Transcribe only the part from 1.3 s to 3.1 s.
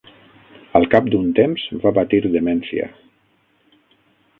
temps va patir demència.